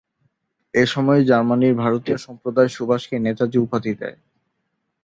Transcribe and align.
এ 0.73 0.83
সময়ই 0.85 1.23
জার্মানির 1.25 1.73
ভারতীয় 1.75 2.17
সম্প্রদায় 2.17 2.69
সুভাষকে 2.69 3.15
‘নেতাজী’ 3.19 3.57
উপাধি 3.57 3.93
দেয়। 3.99 4.17